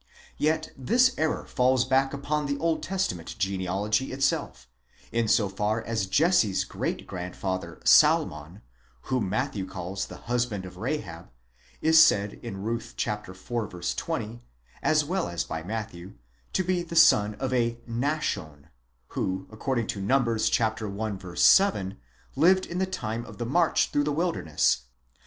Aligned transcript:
Yet 0.39 0.71
this 0.75 1.13
error 1.15 1.45
falls 1.45 1.85
back 1.85 2.11
upon 2.11 2.47
the 2.47 2.57
Old 2.57 2.81
Testament 2.81 3.35
genealogy 3.37 4.11
itself, 4.11 4.67
in 5.11 5.27
so 5.27 5.47
far 5.47 5.83
as 5.83 6.07
Jesse's 6.07 6.63
great 6.63 7.05
grandfather 7.05 7.79
Salmon, 7.85 8.63
whom 9.01 9.29
Matthew 9.29 9.67
calls 9.67 10.07
the 10.07 10.17
husband 10.25 10.65
of 10.65 10.77
Rahab, 10.77 11.29
is 11.83 12.03
said 12.03 12.39
Ruth 12.43 12.95
iv. 12.97 13.95
20, 13.95 14.41
as 14.81 15.05
well 15.05 15.29
as 15.29 15.43
by 15.43 15.61
Matthew, 15.61 16.15
to 16.53 16.63
be 16.63 16.81
the 16.81 16.95
son 16.95 17.35
of 17.35 17.51
Nahshon, 17.51 18.69
who, 19.09 19.45
according 19.51 19.85
to 19.85 20.01
Numbers 20.01 20.49
i. 20.59 21.27
7, 21.35 21.97
lived 22.35 22.65
in 22.65 22.79
the 22.79 22.87
time 22.87 23.23
of 23.27 23.37
the 23.37 23.45
march 23.45 23.91
through 23.91 24.05
the 24.05 24.11
wilderness 24.11 24.81